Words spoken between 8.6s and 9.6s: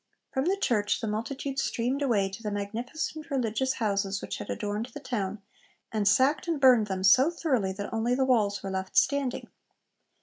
were left standing.